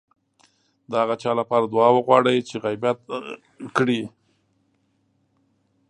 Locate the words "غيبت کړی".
2.65-4.01